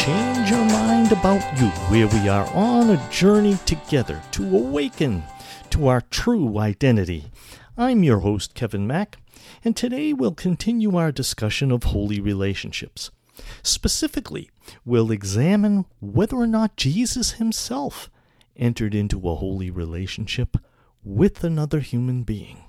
change 0.00 0.48
your 0.48 0.64
mind 0.64 1.12
about 1.12 1.42
you, 1.60 1.66
where 1.90 2.06
we 2.06 2.26
are 2.26 2.46
on 2.54 2.88
a 2.88 3.10
journey 3.10 3.58
together 3.66 4.22
to 4.30 4.42
awaken 4.56 5.22
to 5.68 5.88
our 5.88 6.00
true 6.00 6.58
identity. 6.58 7.30
I'm 7.76 8.02
your 8.02 8.20
host, 8.20 8.54
Kevin 8.54 8.86
Mack, 8.86 9.18
and 9.62 9.76
today 9.76 10.14
we'll 10.14 10.32
continue 10.32 10.96
our 10.96 11.12
discussion 11.12 11.70
of 11.70 11.82
holy 11.82 12.18
relationships. 12.18 13.10
Specifically, 13.62 14.48
we'll 14.86 15.10
examine 15.10 15.84
whether 16.00 16.36
or 16.36 16.46
not 16.46 16.78
Jesus 16.78 17.32
himself 17.32 18.08
entered 18.56 18.94
into 18.94 19.28
a 19.28 19.34
holy 19.34 19.70
relationship 19.70 20.56
with 21.04 21.44
another 21.44 21.80
human 21.80 22.22
being. 22.22 22.64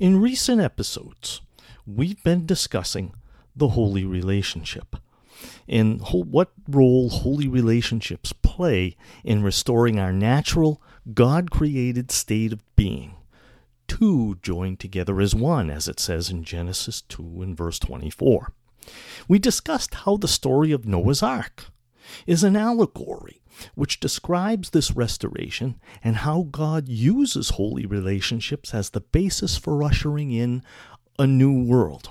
In 0.00 0.18
recent 0.18 0.62
episodes, 0.62 1.42
we've 1.86 2.24
been 2.24 2.46
discussing 2.46 3.12
the 3.54 3.68
holy 3.68 4.06
relationship 4.06 4.96
and 5.68 6.00
what 6.00 6.52
role 6.68 7.10
holy 7.10 7.46
relationships 7.46 8.32
play 8.32 8.96
in 9.22 9.42
restoring 9.42 9.98
our 9.98 10.12
natural, 10.12 10.82
God 11.14 11.50
created 11.50 12.10
state 12.10 12.52
of 12.52 12.76
being. 12.76 13.14
Two 13.86 14.38
joined 14.42 14.80
together 14.80 15.20
as 15.20 15.34
one, 15.34 15.70
as 15.70 15.88
it 15.88 16.00
says 16.00 16.30
in 16.30 16.44
Genesis 16.44 17.02
2 17.02 17.42
and 17.42 17.56
verse 17.56 17.78
24. 17.78 18.52
We 19.26 19.38
discussed 19.38 19.94
how 19.94 20.16
the 20.16 20.28
story 20.28 20.72
of 20.72 20.86
Noah's 20.86 21.22
Ark 21.22 21.66
is 22.26 22.42
an 22.42 22.56
allegory 22.56 23.42
which 23.74 24.00
describes 24.00 24.70
this 24.70 24.92
restoration 24.92 25.80
and 26.02 26.16
how 26.16 26.48
God 26.50 26.88
uses 26.88 27.50
holy 27.50 27.86
relationships 27.86 28.72
as 28.72 28.90
the 28.90 29.00
basis 29.00 29.56
for 29.56 29.82
ushering 29.82 30.32
in 30.32 30.62
a 31.18 31.26
new 31.26 31.64
world. 31.64 32.10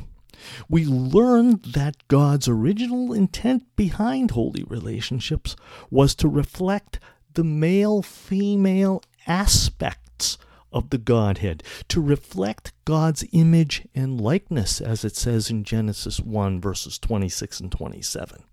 We 0.70 0.86
learned 0.86 1.64
that 1.74 2.08
God's 2.08 2.48
original 2.48 3.14
intent 3.14 3.64
behind 3.76 4.32
holy 4.32 4.64
relationships 4.64 5.56
was 5.90 6.16
to 6.16 6.28
reflect 6.28 7.00
the 7.34 7.44
male 7.44 8.02
female 8.02 9.04
aspects 9.28 10.38
of 10.72 10.90
the 10.90 10.98
Godhead, 10.98 11.64
to 11.90 12.02
reflect 12.02 12.74
God's 12.86 13.26
image 13.32 13.88
and 13.96 14.20
likeness, 14.20 14.82
as 14.82 15.06
it 15.06 15.16
says 15.16 15.50
in 15.50 15.64
Genesis 15.64 16.20
1, 16.20 16.60
verses 16.60 17.00
26 17.00 17.60
and 17.62 17.72
27. 17.72 18.44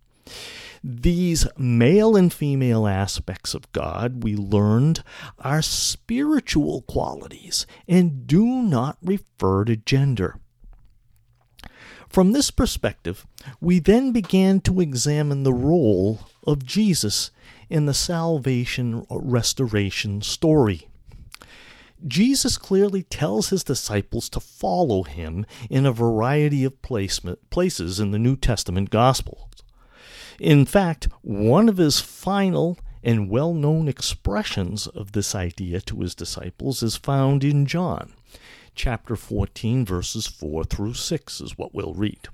These 0.82 1.46
male 1.56 2.14
and 2.14 2.32
female 2.32 2.86
aspects 2.86 3.54
of 3.54 3.72
God, 3.72 4.22
we 4.22 4.36
learned, 4.36 5.02
are 5.38 5.62
spiritual 5.62 6.82
qualities 6.82 7.66
and 7.88 8.26
do 8.26 8.44
not 8.44 8.98
refer 9.02 9.64
to 9.64 9.76
gender. 9.76 10.38
From 12.14 12.30
this 12.30 12.52
perspective, 12.52 13.26
we 13.60 13.80
then 13.80 14.12
began 14.12 14.60
to 14.60 14.78
examine 14.78 15.42
the 15.42 15.52
role 15.52 16.20
of 16.46 16.64
Jesus 16.64 17.32
in 17.68 17.86
the 17.86 17.92
salvation 17.92 19.04
restoration 19.10 20.22
story. 20.22 20.86
Jesus 22.06 22.56
clearly 22.56 23.02
tells 23.02 23.48
his 23.48 23.64
disciples 23.64 24.28
to 24.28 24.38
follow 24.38 25.02
him 25.02 25.44
in 25.68 25.86
a 25.86 25.90
variety 25.90 26.62
of 26.62 26.80
placement, 26.82 27.50
places 27.50 27.98
in 27.98 28.12
the 28.12 28.18
New 28.20 28.36
Testament 28.36 28.90
Gospels. 28.90 29.50
In 30.38 30.66
fact, 30.66 31.08
one 31.22 31.68
of 31.68 31.78
his 31.78 31.98
final 31.98 32.78
and 33.02 33.28
well 33.28 33.52
known 33.52 33.88
expressions 33.88 34.86
of 34.86 35.10
this 35.12 35.34
idea 35.34 35.80
to 35.80 35.98
his 35.98 36.14
disciples 36.14 36.80
is 36.80 36.94
found 36.94 37.42
in 37.42 37.66
John. 37.66 38.12
Chapter 38.74 39.14
14, 39.14 39.84
verses 39.84 40.26
4 40.26 40.64
through 40.64 40.94
6 40.94 41.40
is 41.40 41.56
what 41.56 41.74
we'll 41.74 41.94
read. 41.94 42.28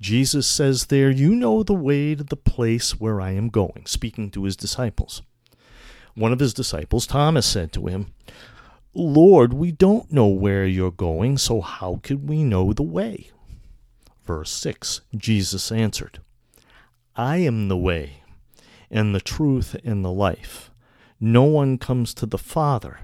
Jesus 0.00 0.46
says 0.46 0.86
there, 0.86 1.10
You 1.10 1.34
know 1.34 1.62
the 1.62 1.74
way 1.74 2.14
to 2.14 2.24
the 2.24 2.36
place 2.36 2.98
where 2.98 3.20
I 3.20 3.32
am 3.32 3.48
going, 3.48 3.84
speaking 3.86 4.30
to 4.30 4.44
his 4.44 4.56
disciples. 4.56 5.22
One 6.14 6.32
of 6.32 6.40
his 6.40 6.54
disciples, 6.54 7.06
Thomas, 7.06 7.46
said 7.46 7.72
to 7.72 7.86
him, 7.86 8.14
Lord, 8.94 9.52
we 9.52 9.70
don't 9.70 10.10
know 10.10 10.26
where 10.28 10.64
you're 10.64 10.90
going, 10.90 11.36
so 11.38 11.60
how 11.60 12.00
could 12.02 12.28
we 12.28 12.42
know 12.42 12.72
the 12.72 12.82
way? 12.82 13.30
Verse 14.24 14.50
6 14.50 15.02
Jesus 15.14 15.70
answered, 15.70 16.20
I 17.14 17.38
am 17.38 17.68
the 17.68 17.76
way, 17.76 18.22
and 18.90 19.14
the 19.14 19.20
truth, 19.20 19.76
and 19.84 20.04
the 20.04 20.12
life. 20.12 20.70
No 21.20 21.42
one 21.42 21.76
comes 21.76 22.14
to 22.14 22.26
the 22.26 22.38
Father 22.38 23.00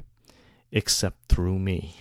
except 0.73 1.29
through 1.29 1.59
me. 1.59 2.01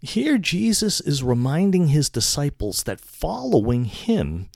Here, 0.00 0.38
Jesus 0.38 1.00
is 1.00 1.24
reminding 1.24 1.88
his 1.88 2.08
disciples 2.08 2.84
that 2.84 3.00
following 3.00 3.84
him 3.84 4.48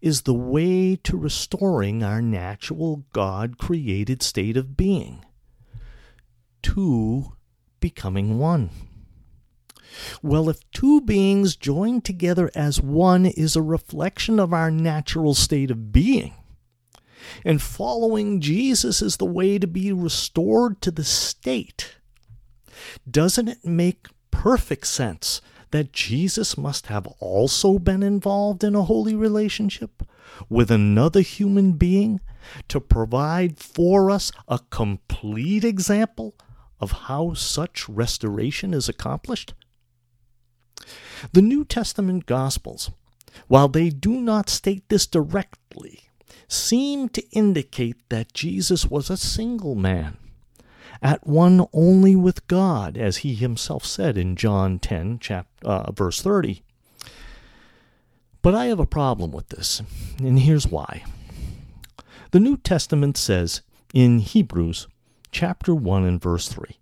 is 0.00 0.22
the 0.22 0.34
way 0.34 0.96
to 0.96 1.16
restoring 1.16 2.02
our 2.02 2.20
natural 2.20 3.04
God 3.12 3.58
created 3.58 4.22
state 4.22 4.56
of 4.56 4.76
being, 4.76 5.24
to 6.62 7.36
becoming 7.78 8.38
one. 8.38 8.70
Well, 10.20 10.48
if 10.48 10.68
two 10.72 11.00
beings 11.00 11.54
joined 11.54 12.04
together 12.04 12.50
as 12.56 12.80
one 12.80 13.24
is 13.24 13.54
a 13.54 13.62
reflection 13.62 14.40
of 14.40 14.52
our 14.52 14.70
natural 14.70 15.34
state 15.34 15.70
of 15.70 15.92
being, 15.92 16.34
and 17.44 17.62
following 17.62 18.40
Jesus 18.40 19.00
is 19.00 19.16
the 19.16 19.26
way 19.26 19.58
to 19.58 19.66
be 19.66 19.92
restored 19.92 20.80
to 20.82 20.90
the 20.90 21.04
state, 21.04 21.96
doesn't 23.08 23.48
it 23.48 23.64
make 23.64 24.08
perfect 24.30 24.86
sense 24.86 25.40
that 25.70 25.92
Jesus 25.92 26.56
must 26.56 26.86
have 26.86 27.06
also 27.20 27.78
been 27.78 28.02
involved 28.02 28.64
in 28.64 28.74
a 28.74 28.84
holy 28.84 29.14
relationship 29.14 30.02
with 30.48 30.70
another 30.70 31.20
human 31.20 31.72
being 31.72 32.20
to 32.68 32.80
provide 32.80 33.58
for 33.58 34.10
us 34.10 34.32
a 34.46 34.60
complete 34.70 35.64
example 35.64 36.34
of 36.80 36.92
how 36.92 37.34
such 37.34 37.88
restoration 37.88 38.72
is 38.72 38.88
accomplished? 38.88 39.54
The 41.32 41.42
New 41.42 41.64
Testament 41.64 42.26
Gospels, 42.26 42.90
while 43.48 43.68
they 43.68 43.90
do 43.90 44.20
not 44.20 44.48
state 44.48 44.88
this 44.88 45.06
directly, 45.06 46.08
seem 46.46 47.08
to 47.10 47.28
indicate 47.30 47.96
that 48.08 48.32
Jesus 48.32 48.86
was 48.86 49.10
a 49.10 49.16
single 49.16 49.74
man, 49.74 50.16
at 51.02 51.26
one 51.26 51.66
only 51.72 52.16
with 52.16 52.46
God, 52.46 52.96
as 52.96 53.18
he 53.18 53.34
himself 53.34 53.84
said 53.84 54.16
in 54.18 54.36
John 54.36 54.78
10, 54.78 55.18
chapter, 55.20 55.66
uh, 55.66 55.92
verse 55.92 56.20
30. 56.20 56.62
But 58.42 58.54
I 58.54 58.66
have 58.66 58.80
a 58.80 58.86
problem 58.86 59.32
with 59.32 59.48
this, 59.48 59.82
and 60.18 60.38
here's 60.38 60.66
why. 60.66 61.04
The 62.30 62.40
New 62.40 62.56
Testament 62.56 63.16
says 63.16 63.62
in 63.94 64.18
Hebrews 64.18 64.86
chapter 65.30 65.74
1 65.74 66.04
and 66.04 66.20
verse 66.20 66.48
3 66.48 66.78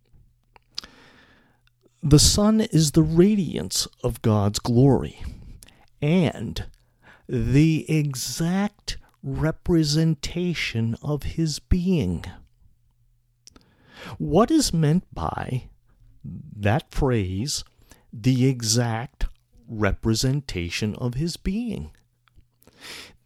the 2.08 2.18
Son 2.20 2.60
is 2.60 2.92
the 2.92 3.02
radiance 3.02 3.88
of 4.04 4.22
God's 4.22 4.60
glory 4.60 5.24
and 6.00 6.66
the 7.28 7.84
exact 7.90 8.98
representation 9.24 10.96
of 11.02 11.24
his 11.24 11.58
being. 11.58 12.24
What 14.18 14.50
is 14.50 14.72
meant 14.72 15.04
by 15.12 15.68
that 16.24 16.90
phrase, 16.90 17.64
the 18.12 18.46
exact 18.46 19.26
representation 19.68 20.94
of 20.96 21.14
his 21.14 21.36
being? 21.36 21.90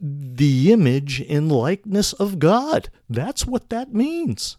The 0.00 0.72
image 0.72 1.20
and 1.20 1.50
likeness 1.50 2.12
of 2.14 2.38
God. 2.38 2.88
That's 3.08 3.46
what 3.46 3.68
that 3.70 3.92
means. 3.92 4.56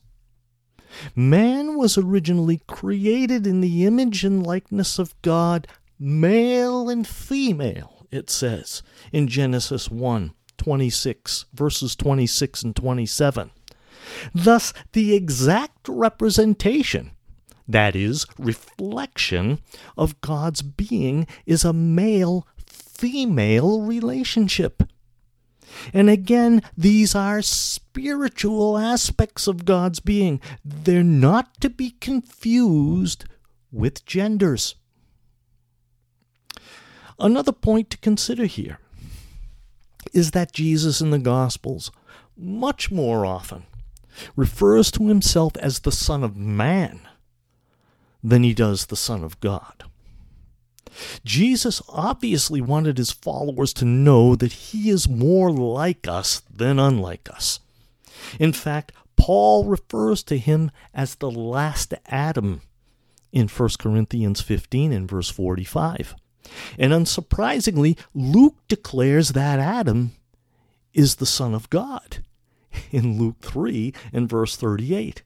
Man 1.15 1.77
was 1.77 1.97
originally 1.97 2.61
created 2.67 3.47
in 3.47 3.61
the 3.61 3.85
image 3.85 4.23
and 4.23 4.45
likeness 4.45 4.99
of 4.99 5.19
God, 5.21 5.67
male 5.97 6.89
and 6.89 7.07
female, 7.07 8.05
it 8.11 8.29
says 8.29 8.83
in 9.11 9.27
Genesis 9.27 9.89
1 9.89 10.33
26, 10.57 11.45
verses 11.53 11.95
26 11.95 12.63
and 12.63 12.75
27. 12.75 13.51
Thus, 14.33 14.73
the 14.94 15.13
exact 15.15 15.88
representation, 15.88 17.12
that 17.68 17.95
is, 17.95 18.25
reflection, 18.38 19.59
of 19.97 20.19
God's 20.21 20.62
being 20.62 21.27
is 21.45 21.63
a 21.63 21.73
male 21.73 22.47
female 22.65 23.81
relationship. 23.81 24.83
And 25.94 26.09
again, 26.09 26.62
these 26.77 27.15
are 27.15 27.41
spiritual 27.41 28.77
aspects 28.77 29.47
of 29.47 29.65
God's 29.65 30.00
being. 30.00 30.39
They're 30.63 31.03
not 31.03 31.59
to 31.62 31.69
be 31.69 31.91
confused 31.91 33.25
with 33.71 34.06
genders. 34.06 34.75
Another 37.19 37.51
point 37.51 37.89
to 37.91 37.97
consider 37.97 38.45
here 38.45 38.79
is 40.13 40.31
that 40.31 40.51
Jesus 40.51 41.01
in 41.01 41.12
the 41.12 41.19
Gospels 41.19 41.91
much 42.35 42.91
more 42.91 43.25
often 43.25 43.63
refers 44.35 44.91
to 44.91 45.07
himself 45.07 45.55
as 45.57 45.79
the 45.79 45.91
Son 45.91 46.23
of 46.23 46.35
Man 46.35 47.01
than 48.23 48.43
he 48.43 48.53
does 48.53 48.87
the 48.87 48.95
Son 48.95 49.23
of 49.23 49.39
God. 49.39 49.83
Jesus 51.23 51.81
obviously 51.89 52.61
wanted 52.61 52.97
his 52.97 53.11
followers 53.11 53.73
to 53.73 53.85
know 53.85 54.35
that 54.35 54.51
he 54.51 54.89
is 54.89 55.07
more 55.07 55.51
like 55.51 56.07
us 56.07 56.41
than 56.53 56.79
unlike 56.79 57.29
us. 57.31 57.59
In 58.39 58.53
fact, 58.53 58.91
Paul 59.15 59.65
refers 59.65 60.23
to 60.23 60.37
him 60.37 60.71
as 60.93 61.15
the 61.15 61.31
last 61.31 61.93
Adam 62.07 62.61
in 63.31 63.47
1 63.47 63.69
Corinthians 63.79 64.41
15 64.41 64.91
and 64.91 65.09
verse 65.09 65.29
45. 65.29 66.15
And 66.77 66.91
unsurprisingly, 66.91 67.97
Luke 68.13 68.55
declares 68.67 69.29
that 69.29 69.59
Adam 69.59 70.11
is 70.93 71.15
the 71.15 71.25
Son 71.25 71.53
of 71.53 71.69
God 71.69 72.23
in 72.91 73.17
Luke 73.17 73.41
3 73.41 73.93
and 74.13 74.29
verse 74.29 74.55
38. 74.55 75.23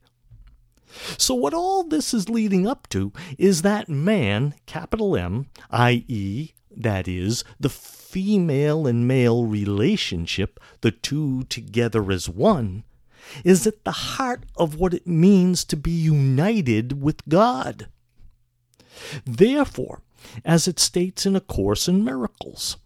So, 1.18 1.36
what 1.36 1.54
all 1.54 1.84
this 1.84 2.14
is 2.14 2.30
leading 2.30 2.66
up 2.68 2.88
to 2.90 3.12
is 3.38 3.64
that 3.64 3.90
man, 3.90 4.56
capital 4.66 5.18
M, 5.18 5.48
i.e., 5.70 6.52
that 6.72 7.08
is, 7.08 7.44
the 7.60 7.70
female 7.70 8.88
and 8.88 9.08
male 9.08 9.46
relationship, 9.46 10.60
the 10.82 10.92
two 10.92 11.44
together 11.44 12.12
as 12.12 12.30
one, 12.30 12.84
is 13.44 13.66
at 13.68 13.84
the 13.84 13.92
heart 13.92 14.46
of 14.56 14.76
what 14.76 14.94
it 14.94 15.08
means 15.08 15.66
to 15.66 15.76
be 15.76 15.92
united 15.92 17.02
with 17.02 17.28
God. 17.28 17.88
Therefore, 19.26 20.02
as 20.44 20.68
it 20.68 20.80
states 20.80 21.26
in 21.26 21.36
A 21.36 21.42
Course 21.42 21.88
in 21.88 22.04
Miracles, 22.04 22.78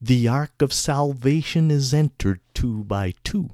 the 0.00 0.28
ark 0.28 0.60
of 0.60 0.72
salvation 0.72 1.70
is 1.70 1.94
entered 1.94 2.40
two 2.52 2.84
by 2.84 3.14
two. 3.22 3.50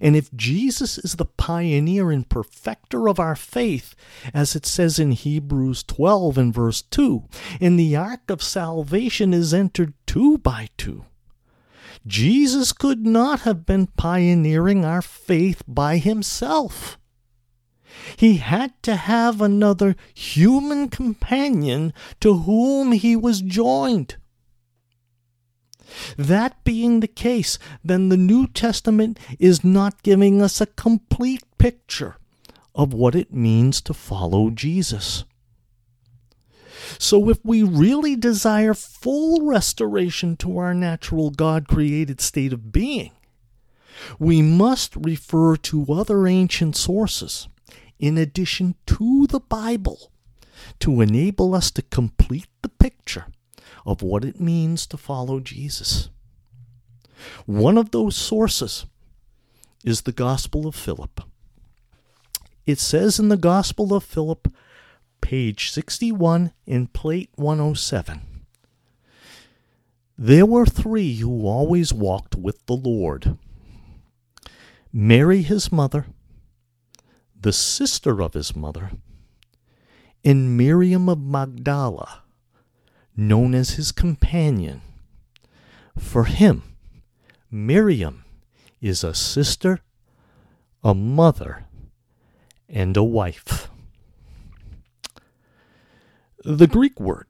And 0.00 0.16
if 0.16 0.32
Jesus 0.34 0.98
is 0.98 1.16
the 1.16 1.24
pioneer 1.24 2.10
and 2.10 2.28
perfecter 2.28 3.08
of 3.08 3.18
our 3.18 3.36
faith, 3.36 3.94
as 4.32 4.54
it 4.54 4.66
says 4.66 4.98
in 4.98 5.12
Hebrews 5.12 5.82
12 5.84 6.38
and 6.38 6.54
verse 6.54 6.82
2, 6.82 7.24
and 7.60 7.78
the 7.78 7.96
ark 7.96 8.30
of 8.30 8.42
salvation 8.42 9.32
is 9.34 9.54
entered 9.54 9.94
two 10.06 10.38
by 10.38 10.68
two, 10.76 11.04
Jesus 12.06 12.72
could 12.72 13.06
not 13.06 13.40
have 13.40 13.64
been 13.64 13.86
pioneering 13.86 14.84
our 14.84 15.02
faith 15.02 15.62
by 15.66 15.96
himself. 15.98 16.98
He 18.16 18.36
had 18.36 18.74
to 18.82 18.96
have 18.96 19.40
another 19.40 19.96
human 20.14 20.88
companion 20.88 21.92
to 22.20 22.38
whom 22.38 22.92
he 22.92 23.16
was 23.16 23.40
joined. 23.40 24.16
That 26.16 26.62
being 26.64 27.00
the 27.00 27.08
case, 27.08 27.58
then 27.84 28.08
the 28.08 28.16
New 28.16 28.46
Testament 28.46 29.18
is 29.38 29.64
not 29.64 30.02
giving 30.02 30.42
us 30.42 30.60
a 30.60 30.66
complete 30.66 31.42
picture 31.58 32.16
of 32.74 32.92
what 32.92 33.14
it 33.14 33.32
means 33.32 33.80
to 33.82 33.94
follow 33.94 34.50
Jesus. 34.50 35.24
So, 36.98 37.30
if 37.30 37.38
we 37.44 37.62
really 37.62 38.14
desire 38.16 38.74
full 38.74 39.46
restoration 39.46 40.36
to 40.38 40.58
our 40.58 40.74
natural 40.74 41.30
God 41.30 41.66
created 41.68 42.20
state 42.20 42.52
of 42.52 42.72
being, 42.72 43.12
we 44.18 44.42
must 44.42 44.94
refer 44.96 45.56
to 45.56 45.86
other 45.92 46.26
ancient 46.26 46.76
sources 46.76 47.48
in 47.98 48.18
addition 48.18 48.74
to 48.86 49.26
the 49.28 49.40
Bible 49.40 50.10
to 50.80 51.00
enable 51.00 51.54
us 51.54 51.70
to 51.70 51.82
complete 51.82 52.48
the 52.62 52.68
picture 52.68 53.26
of 53.84 54.02
what 54.02 54.24
it 54.24 54.40
means 54.40 54.86
to 54.86 54.96
follow 54.96 55.40
Jesus. 55.40 56.08
One 57.46 57.78
of 57.78 57.90
those 57.90 58.16
sources 58.16 58.86
is 59.84 60.02
the 60.02 60.12
Gospel 60.12 60.66
of 60.66 60.74
Philip. 60.74 61.20
It 62.66 62.78
says 62.78 63.18
in 63.18 63.28
the 63.28 63.36
Gospel 63.36 63.94
of 63.94 64.04
Philip, 64.04 64.52
page 65.20 65.70
61 65.70 66.52
in 66.66 66.86
plate 66.88 67.30
107 67.36 68.20
There 70.18 70.46
were 70.46 70.66
three 70.66 71.16
who 71.16 71.46
always 71.46 71.92
walked 71.92 72.34
with 72.34 72.64
the 72.66 72.76
Lord 72.76 73.38
Mary, 74.92 75.42
his 75.42 75.72
mother, 75.72 76.06
the 77.38 77.52
sister 77.52 78.22
of 78.22 78.34
his 78.34 78.54
mother, 78.54 78.92
and 80.24 80.56
Miriam 80.56 81.08
of 81.08 81.20
Magdala 81.20 82.23
known 83.16 83.54
as 83.54 83.70
his 83.70 83.92
companion. 83.92 84.82
For 85.98 86.24
him, 86.24 86.62
Miriam 87.50 88.24
is 88.80 89.04
a 89.04 89.14
sister, 89.14 89.80
a 90.82 90.94
mother, 90.94 91.64
and 92.68 92.96
a 92.96 93.04
wife. 93.04 93.70
The 96.44 96.66
Greek 96.66 97.00
word, 97.00 97.26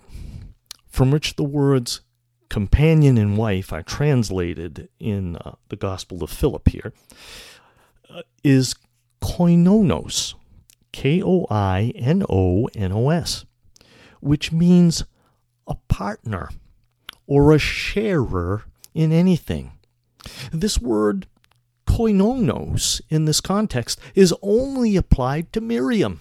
from 0.89 1.11
which 1.11 1.37
the 1.37 1.45
words 1.45 2.01
companion 2.49 3.19
and 3.19 3.37
wife 3.37 3.73
are 3.73 3.83
translated 3.83 4.89
in 4.99 5.37
uh, 5.37 5.55
the 5.69 5.77
Gospel 5.77 6.25
of 6.25 6.31
Philip 6.31 6.69
here, 6.69 6.93
uh, 8.11 8.23
is 8.43 8.75
koinonos, 9.21 10.35
K 10.93 11.23
O 11.23 11.47
I 11.51 11.93
N 11.95 12.25
O 12.29 12.69
N 12.75 12.93
O 12.93 13.11
S, 13.11 13.45
which 14.21 14.53
means 14.53 15.05
a 15.67 15.75
partner 15.89 16.51
or 17.27 17.53
a 17.53 17.59
sharer 17.59 18.65
in 18.95 19.13
anything. 19.13 19.73
This 20.53 20.81
word 20.81 21.27
koinonos 21.87 23.01
in 23.09 23.25
this 23.25 23.41
context 23.41 24.01
is 24.15 24.35
only 24.43 24.97
applied 24.97 25.53
to 25.53 25.61
Miriam. 25.61 26.21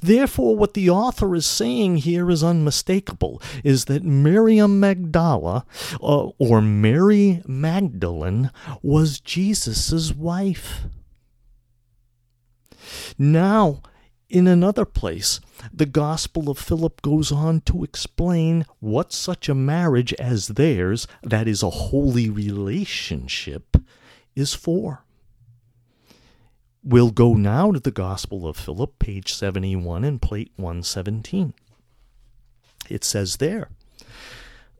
Therefore, 0.00 0.56
what 0.56 0.74
the 0.74 0.88
author 0.88 1.34
is 1.34 1.46
saying 1.46 1.98
here 1.98 2.30
is 2.30 2.42
unmistakable 2.42 3.42
is 3.62 3.86
that 3.86 4.04
Miriam 4.04 4.80
Magdala, 4.80 5.66
uh, 6.02 6.28
or 6.38 6.62
Mary 6.62 7.42
Magdalene, 7.46 8.50
was 8.82 9.20
Jesus' 9.20 10.14
wife. 10.14 10.84
Now, 13.18 13.82
in 14.28 14.46
another 14.46 14.84
place, 14.84 15.40
the 15.72 15.86
Gospel 15.86 16.50
of 16.50 16.58
Philip 16.58 17.00
goes 17.02 17.30
on 17.30 17.60
to 17.62 17.84
explain 17.84 18.66
what 18.80 19.12
such 19.12 19.48
a 19.48 19.54
marriage 19.54 20.12
as 20.14 20.48
theirs, 20.48 21.06
that 21.22 21.46
is, 21.46 21.62
a 21.62 21.70
holy 21.70 22.28
relationship, 22.28 23.76
is 24.34 24.52
for. 24.52 25.04
We'll 26.82 27.10
go 27.10 27.34
now 27.34 27.72
to 27.72 27.80
the 27.80 27.90
Gospel 27.90 28.46
of 28.46 28.56
Philip, 28.56 28.98
page 28.98 29.32
71 29.32 30.04
and 30.04 30.20
plate 30.20 30.52
117. 30.56 31.54
It 32.88 33.04
says 33.04 33.36
there, 33.36 33.70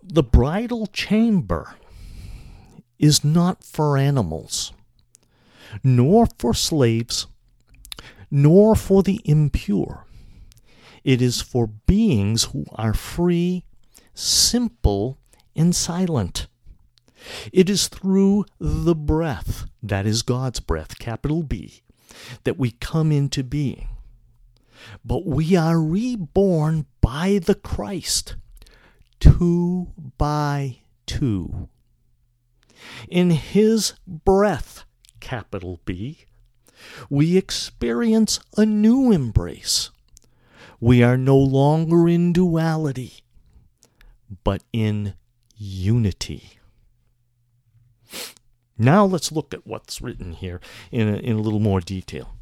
The 0.03 0.23
bridal 0.23 0.87
chamber 0.89 1.75
is 2.99 3.25
not 3.25 3.63
for 3.63 3.97
animals, 3.97 4.73
nor 5.83 6.27
for 6.39 6.55
slaves 6.55 7.27
nor 8.31 8.75
for 8.75 9.03
the 9.03 9.21
impure. 9.25 10.07
It 11.05 11.23
is 11.23 11.41
for 11.41 11.67
beings 11.67 12.45
who 12.45 12.65
are 12.73 12.95
free, 12.95 13.65
simple, 14.15 15.19
and 15.55 15.75
silent. 15.75 16.49
It 17.53 17.71
is 17.71 17.89
through 17.89 18.45
the 18.59 18.95
breath, 18.95 19.67
that 19.83 20.07
is 20.07 20.23
God's 20.23 20.61
breath, 20.61 20.99
capital 20.99 21.43
B, 21.43 21.83
that 22.45 22.59
we 22.59 22.73
come 22.73 23.13
into 23.13 23.43
being. 23.43 23.89
But 25.05 25.27
we 25.27 25.57
are 25.57 25.81
reborn 25.81 26.87
by 27.01 27.41
the 27.43 27.55
Christ, 27.55 28.37
two 29.21 29.93
by 30.19 30.81
two. 31.07 31.69
In 33.09 33.31
His 33.31 33.95
breath, 34.07 34.85
capital 35.21 35.81
B, 35.85 36.27
we 37.11 37.37
experience 37.37 38.41
a 38.57 38.67
new 38.67 39.13
embrace. 39.13 39.91
We 40.81 41.03
are 41.03 41.17
no 41.17 41.37
longer 41.37 42.09
in 42.09 42.33
duality, 42.33 43.25
but 44.45 44.63
in 44.73 45.15
unity. 45.57 46.59
Now 48.79 49.05
let's 49.05 49.33
look 49.33 49.55
at 49.55 49.67
what's 49.67 50.03
written 50.03 50.33
here 50.33 50.61
in 50.91 51.09
a, 51.09 51.17
in 51.17 51.37
a 51.37 51.41
little 51.41 51.61
more 51.61 51.81
detail. 51.81 52.35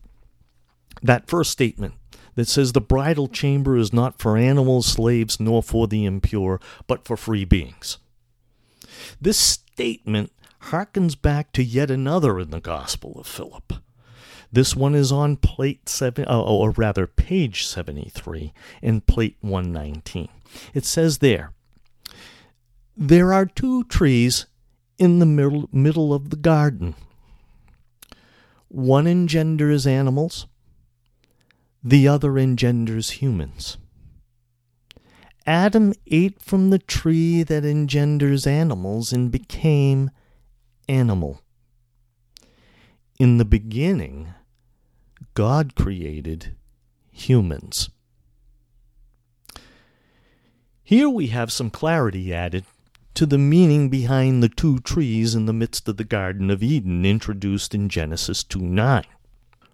That 1.02 1.28
first 1.28 1.50
statement 1.50 1.94
that 2.34 2.48
says 2.48 2.72
the 2.72 2.80
bridal 2.80 3.28
chamber 3.28 3.76
is 3.76 3.92
not 3.92 4.18
for 4.18 4.36
animals, 4.36 4.86
slaves, 4.86 5.38
nor 5.38 5.62
for 5.62 5.86
the 5.86 6.04
impure, 6.04 6.60
but 6.86 7.04
for 7.04 7.16
free 7.16 7.44
beings. 7.44 7.98
This 9.20 9.38
statement 9.38 10.32
harkens 10.62 11.20
back 11.20 11.52
to 11.52 11.62
yet 11.62 11.90
another 11.90 12.40
in 12.40 12.50
the 12.50 12.60
Gospel 12.60 13.18
of 13.18 13.26
Philip. 13.26 13.74
This 14.54 14.76
one 14.76 14.94
is 14.94 15.10
on 15.10 15.34
plate 15.38 15.88
7, 15.88 16.26
uh, 16.28 16.40
or 16.40 16.70
rather 16.70 17.08
page 17.08 17.66
73 17.66 18.52
in 18.82 19.00
plate 19.00 19.36
119. 19.40 20.28
It 20.72 20.84
says 20.84 21.18
there, 21.18 21.52
There 22.96 23.32
are 23.32 23.46
two 23.46 23.82
trees 23.82 24.46
in 24.96 25.18
the 25.18 25.26
middle, 25.26 25.68
middle 25.72 26.14
of 26.14 26.30
the 26.30 26.36
garden. 26.36 26.94
One 28.68 29.08
engenders 29.08 29.88
animals, 29.88 30.46
the 31.82 32.06
other 32.06 32.38
engenders 32.38 33.10
humans. 33.10 33.76
Adam 35.48 35.94
ate 36.06 36.40
from 36.40 36.70
the 36.70 36.78
tree 36.78 37.42
that 37.42 37.64
engenders 37.64 38.46
animals 38.46 39.12
and 39.12 39.32
became 39.32 40.12
animal. 40.88 41.40
In 43.18 43.38
the 43.38 43.44
beginning, 43.44 44.28
God 45.34 45.74
created 45.74 46.54
humans. 47.10 47.90
Here 50.84 51.08
we 51.08 51.28
have 51.28 51.50
some 51.50 51.70
clarity 51.70 52.32
added 52.32 52.64
to 53.14 53.26
the 53.26 53.38
meaning 53.38 53.88
behind 53.88 54.42
the 54.42 54.48
two 54.48 54.78
trees 54.78 55.34
in 55.34 55.46
the 55.46 55.52
midst 55.52 55.88
of 55.88 55.96
the 55.96 56.04
Garden 56.04 56.50
of 56.50 56.62
Eden 56.62 57.04
introduced 57.04 57.74
in 57.74 57.88
Genesis 57.88 58.44
2 58.44 58.60
9. 58.60 59.04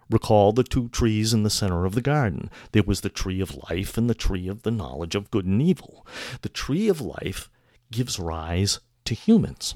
Recall 0.09 0.52
the 0.52 0.64
two 0.64 0.88
trees 0.88 1.35
in 1.35 1.43
the 1.43 1.50
center 1.50 1.85
of 1.85 1.95
the 1.95 2.00
garden. 2.00 2.50
There 2.73 2.83
was 2.83 3.02
the 3.02 3.11
tree 3.11 3.43
of 3.43 3.55
life 3.71 3.99
and 3.99 4.09
the 4.09 4.14
tree 4.14 4.49
of 4.49 4.62
the 4.62 4.71
knowledge 4.71 5.14
of 5.14 5.31
good 5.31 5.45
and 5.45 5.61
evil. 5.61 6.07
The 6.40 6.49
tree 6.49 6.88
of 6.88 7.02
life 7.02 7.50
gives 7.93 8.19
rise 8.19 8.81
to 9.05 9.14
humans, 9.14 9.75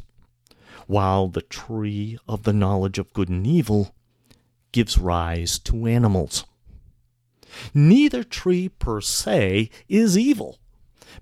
while 0.86 1.28
the 1.28 1.42
tree 1.42 2.18
of 2.26 2.44
the 2.44 2.54
knowledge 2.54 2.98
of 2.98 3.12
good 3.12 3.28
and 3.28 3.46
evil 3.46 3.94
gives 4.74 4.98
rise 4.98 5.56
to 5.60 5.86
animals. 5.86 6.44
Neither 7.72 8.24
tree 8.24 8.68
per 8.68 9.00
se 9.00 9.70
is 9.88 10.18
evil, 10.18 10.58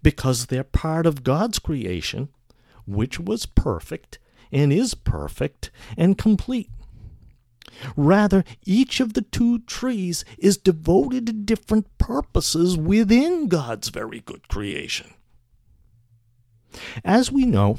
because 0.02 0.47
they're 0.47 0.64
part 0.64 1.04
of 1.04 1.23
God's 1.23 1.59
creation, 1.59 2.30
which 2.87 3.21
was 3.21 3.44
perfect 3.44 4.18
and 4.50 4.73
is 4.73 4.94
perfect 4.94 5.71
and 5.99 6.16
complete. 6.16 6.71
Rather, 7.94 8.42
each 8.64 9.00
of 9.00 9.12
the 9.12 9.21
two 9.21 9.59
trees 9.59 10.25
is 10.38 10.56
devoted 10.56 11.26
to 11.26 11.32
different 11.35 11.87
purposes 11.99 12.78
within 12.78 13.49
God's 13.49 13.90
very 13.90 14.21
good 14.21 14.49
creation. 14.49 15.12
As 17.04 17.30
we 17.30 17.44
know, 17.44 17.78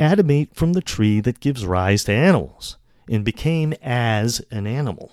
Adam 0.00 0.32
ate 0.32 0.52
from 0.56 0.72
the 0.72 0.82
tree 0.82 1.20
that 1.20 1.38
gives 1.38 1.64
rise 1.64 2.02
to 2.04 2.12
animals 2.12 2.76
and 3.10 3.24
became 3.24 3.72
as 3.82 4.40
an 4.50 4.66
animal. 4.66 5.12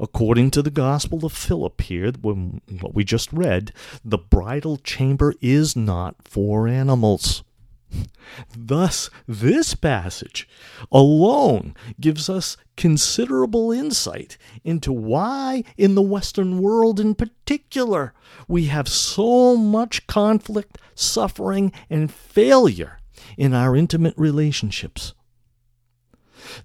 According 0.00 0.50
to 0.52 0.62
the 0.62 0.70
Gospel 0.70 1.24
of 1.24 1.32
Philip 1.32 1.80
here, 1.82 2.12
what 2.12 2.94
we 2.94 3.04
just 3.04 3.32
read, 3.32 3.72
the 4.04 4.18
bridal 4.18 4.78
chamber 4.78 5.34
is 5.40 5.76
not 5.76 6.16
for 6.26 6.66
animals. 6.66 7.42
Thus, 8.56 9.10
this 9.28 9.74
passage 9.74 10.48
alone 10.90 11.74
gives 12.00 12.30
us 12.30 12.56
considerable 12.76 13.70
insight 13.70 14.38
into 14.64 14.92
why, 14.92 15.62
in 15.76 15.94
the 15.94 16.02
Western 16.02 16.60
world 16.60 16.98
in 16.98 17.14
particular, 17.14 18.14
we 18.48 18.66
have 18.66 18.88
so 18.88 19.56
much 19.56 20.06
conflict, 20.06 20.78
suffering, 20.94 21.70
and 21.90 22.10
failure 22.10 22.98
in 23.36 23.52
our 23.52 23.76
intimate 23.76 24.14
relationships. 24.16 25.14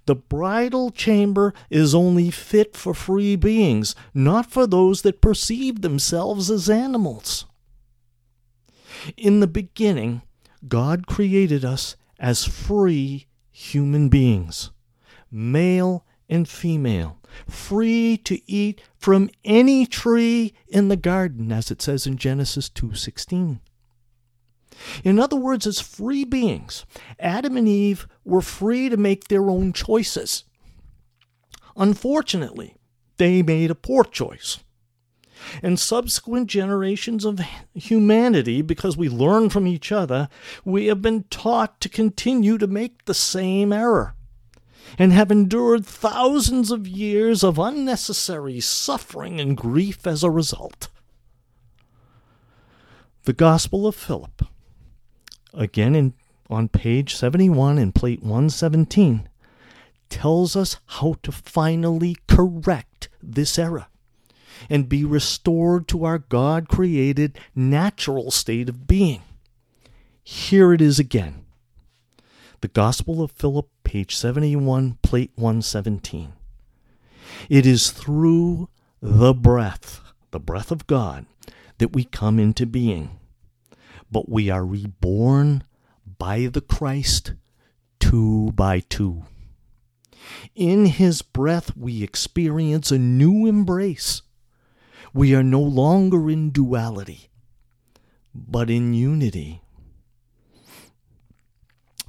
The 0.06 0.16
bridal 0.16 0.92
chamber 0.92 1.54
is 1.70 1.94
only 1.94 2.32
fit 2.32 2.76
for 2.76 2.94
free 2.94 3.36
beings, 3.36 3.96
not 4.14 4.50
for 4.52 4.68
those 4.68 5.02
that 5.04 5.22
perceive 5.22 5.82
themselves 5.82 6.50
as 6.50 6.70
animals. 6.70 7.46
In 9.16 9.40
the 9.40 9.48
beginning, 9.48 10.22
God 10.68 11.08
created 11.08 11.64
us 11.64 11.96
as 12.20 12.46
free 12.46 13.28
human 13.52 14.10
beings, 14.10 14.72
male 15.32 16.06
and 16.30 16.48
female, 16.48 17.20
free 17.48 18.18
to 18.18 18.40
eat 18.52 18.82
from 18.98 19.30
any 19.46 19.86
tree 19.86 20.54
in 20.68 20.88
the 20.88 20.98
garden 20.98 21.52
as 21.52 21.72
it 21.72 21.82
says 21.82 22.08
in 22.08 22.18
Genesis 22.18 22.70
2:16. 22.70 23.60
In 25.04 25.20
other 25.20 25.36
words, 25.36 25.66
as 25.66 25.80
free 25.80 26.24
beings, 26.24 26.86
Adam 27.20 27.58
and 27.58 27.68
Eve 27.68 28.08
were 28.24 28.42
free 28.42 28.90
to 28.90 28.98
make 28.98 29.28
their 29.28 29.50
own 29.50 29.74
choices. 29.74 30.44
Unfortunately, 31.76 32.76
they 33.18 33.42
made 33.42 33.72
a 33.72 33.76
poor 33.76 34.04
choice 34.04 34.60
and 35.62 35.80
subsequent 35.80 36.48
generations 36.48 37.24
of 37.24 37.40
humanity, 37.74 38.62
because 38.62 38.98
we 38.98 39.08
learn 39.08 39.50
from 39.50 39.68
each 39.68 39.92
other, 39.92 40.30
we 40.66 40.88
have 40.88 41.02
been 41.02 41.24
taught 41.30 41.80
to 41.80 41.90
continue 41.90 42.58
to 42.58 42.68
make 42.68 43.06
the 43.06 43.14
same 43.14 43.72
error 43.72 44.16
and 44.98 45.14
have 45.14 45.32
endured 45.32 45.86
thousands 45.86 46.72
of 46.72 46.88
years 46.88 47.44
of 47.44 47.60
unnecessary 47.60 48.60
suffering 48.60 49.40
and 49.40 49.58
grief 49.58 50.08
as 50.08 50.24
a 50.24 50.32
result. 50.32 50.90
The 53.24 53.34
Gospel 53.34 53.86
of 53.86 53.96
Philip, 53.96 54.44
again 55.58 55.96
in, 55.96 56.14
on 56.50 56.70
page 56.70 57.16
71 57.16 57.78
in 57.78 57.92
plate 57.92 58.22
117, 58.22 59.28
tells 60.10 60.56
us 60.56 60.78
how 60.86 61.16
to 61.24 61.32
finally 61.32 62.16
correct 62.28 63.10
this 63.22 63.60
error 63.60 63.88
and 64.70 64.90
be 64.90 65.04
restored 65.04 65.88
to 65.88 66.06
our 66.06 66.20
God 66.20 66.68
created 66.70 67.38
natural 67.56 68.32
state 68.32 68.70
of 68.70 68.88
being. 68.88 69.22
Here 70.24 70.74
it 70.74 70.82
is 70.82 71.00
again. 71.00 71.46
The 72.62 72.68
Gospel 72.68 73.22
of 73.22 73.32
Philip, 73.32 73.70
page 73.84 74.16
71, 74.16 74.98
plate 75.02 75.32
117. 75.36 76.34
It 77.50 77.66
is 77.66 77.92
through 77.92 78.70
the 79.02 79.34
breath, 79.34 80.02
the 80.32 80.40
breath 80.40 80.72
of 80.72 80.88
God, 80.88 81.28
that 81.78 81.94
we 81.94 82.04
come 82.04 82.40
into 82.40 82.66
being. 82.66 83.20
But 84.12 84.30
we 84.30 84.50
are 84.50 84.66
reborn 84.66 85.64
by 86.18 86.48
the 86.48 86.62
Christ 86.62 87.34
two 88.00 88.52
by 88.54 88.80
two. 88.80 89.24
In 90.56 90.86
his 90.86 91.22
breath, 91.22 91.76
we 91.76 92.04
experience 92.04 92.92
a 92.92 92.98
new 92.98 93.46
embrace 93.46 94.22
we 95.18 95.34
are 95.34 95.44
no 95.44 95.62
longer 95.62 96.30
in 96.30 96.52
duality, 96.52 97.30
but 98.34 98.70
in 98.70 98.94
unity. 98.94 99.62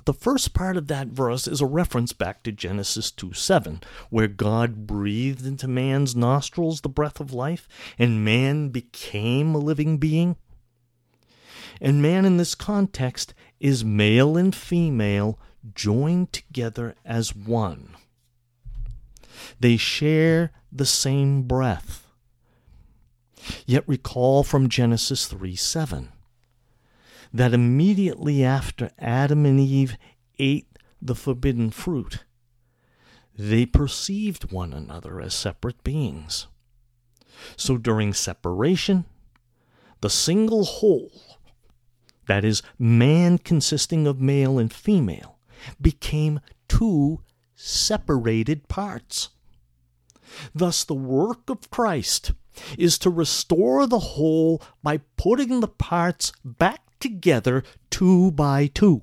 The 0.04 0.12
first 0.14 0.52
part 0.54 0.76
of 0.76 0.88
that 0.88 1.08
verse 1.08 1.46
is 1.46 1.60
a 1.60 1.66
reference 1.66 2.12
back 2.12 2.42
to 2.42 2.52
Genesis 2.52 3.10
2 3.10 3.32
7, 3.32 3.82
where 4.10 4.28
God 4.28 4.86
breathed 4.86 5.46
into 5.46 5.68
man's 5.68 6.16
nostrils 6.16 6.80
the 6.80 6.90
breath 6.90 7.18
of 7.20 7.32
life, 7.32 7.68
and 7.98 8.24
man 8.24 8.68
became 8.68 9.54
a 9.54 9.58
living 9.58 9.98
being. 9.98 10.36
And 11.80 12.02
man 12.02 12.24
in 12.24 12.36
this 12.36 12.54
context 12.54 13.34
is 13.60 13.84
male 13.84 14.36
and 14.36 14.54
female 14.54 15.38
joined 15.74 16.32
together 16.32 16.94
as 17.04 17.34
one. 17.34 17.96
They 19.60 19.76
share 19.76 20.52
the 20.72 20.86
same 20.86 21.42
breath. 21.42 22.06
Yet 23.66 23.84
recall 23.86 24.42
from 24.42 24.68
Genesis 24.68 25.26
3 25.26 25.54
7 25.54 26.10
that 27.32 27.54
immediately 27.54 28.42
after 28.44 28.90
Adam 28.98 29.44
and 29.44 29.60
Eve 29.60 29.96
ate 30.38 30.66
the 31.00 31.14
forbidden 31.14 31.70
fruit, 31.70 32.24
they 33.36 33.66
perceived 33.66 34.50
one 34.50 34.72
another 34.72 35.20
as 35.20 35.34
separate 35.34 35.84
beings. 35.84 36.46
So 37.56 37.76
during 37.76 38.12
separation, 38.12 39.04
the 40.00 40.10
single 40.10 40.64
whole, 40.64 41.27
that 42.28 42.44
is, 42.44 42.62
man 42.78 43.38
consisting 43.38 44.06
of 44.06 44.20
male 44.20 44.58
and 44.58 44.72
female, 44.72 45.38
became 45.80 46.40
two 46.68 47.20
separated 47.56 48.68
parts. 48.68 49.30
Thus, 50.54 50.84
the 50.84 50.94
work 50.94 51.50
of 51.50 51.70
Christ 51.70 52.32
is 52.78 52.98
to 52.98 53.10
restore 53.10 53.86
the 53.86 53.98
whole 53.98 54.62
by 54.82 54.98
putting 55.16 55.60
the 55.60 55.68
parts 55.68 56.32
back 56.44 56.82
together 57.00 57.64
two 57.90 58.30
by 58.32 58.66
two. 58.66 59.02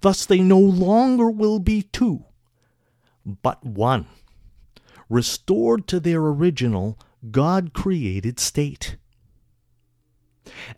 Thus 0.00 0.26
they 0.26 0.40
no 0.40 0.58
longer 0.58 1.30
will 1.30 1.58
be 1.58 1.82
two, 1.82 2.24
but 3.24 3.64
one, 3.64 4.06
restored 5.08 5.86
to 5.88 6.00
their 6.00 6.20
original 6.20 6.98
God 7.30 7.72
created 7.72 8.38
state. 8.38 8.96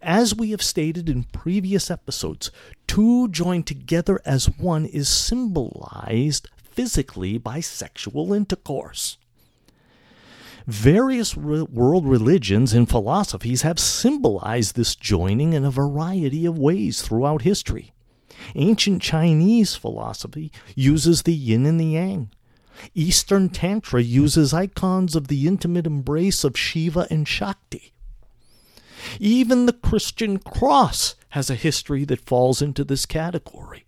As 0.01 0.35
we 0.35 0.51
have 0.51 0.63
stated 0.63 1.09
in 1.09 1.25
previous 1.25 1.91
episodes, 1.91 2.51
two 2.87 3.29
joined 3.29 3.67
together 3.67 4.21
as 4.25 4.47
one 4.59 4.87
is 4.87 5.09
symbolized 5.09 6.49
physically 6.63 7.39
by 7.39 7.61
sexual 7.61 8.33
intercourse. 8.33 9.19
Various 10.67 11.37
re- 11.37 11.63
world 11.63 12.07
religions 12.07 12.75
and 12.75 12.89
philosophies 12.89 13.63
have 13.63 13.79
symbolized 13.79 14.77
this 14.77 14.95
joining 14.95 15.55
in 15.55 15.65
a 15.65 15.71
variety 15.71 16.45
of 16.45 16.59
ways 16.59 17.01
throughout 17.01 17.43
history. 17.43 17.93
Ancient 18.55 19.03
Chinese 19.03 19.75
philosophy 19.75 20.53
uses 20.75 21.23
the 21.23 21.35
yin 21.35 21.67
and 21.67 21.81
the 21.81 21.87
yang. 21.87 22.31
Eastern 22.95 23.49
Tantra 23.49 24.03
uses 24.03 24.55
icons 24.55 25.17
of 25.17 25.29
the 25.29 25.49
intimate 25.49 25.87
embrace 25.87 26.45
of 26.45 26.57
Shiva 26.57 27.07
and 27.11 27.27
Shakti. 27.27 27.93
Even 29.21 29.67
the 29.67 29.73
Christian 29.73 30.39
cross 30.39 31.15
has 31.31 31.51
a 31.51 31.55
history 31.55 32.05
that 32.05 32.21
falls 32.21 32.63
into 32.63 32.85
this 32.85 33.07
category. 33.07 33.85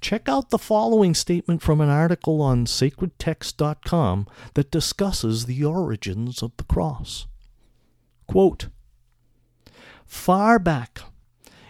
Check 0.00 0.28
out 0.28 0.50
the 0.50 0.58
following 0.58 1.14
statement 1.14 1.62
from 1.62 1.80
an 1.80 1.88
article 1.88 2.42
on 2.42 2.66
sacredtext.com 2.66 4.26
that 4.54 4.70
discusses 4.70 5.46
the 5.46 5.64
origins 5.64 6.42
of 6.42 6.52
the 6.56 6.64
cross. 6.64 7.26
Quote 8.26 8.68
Far 10.04 10.58
back 10.58 11.00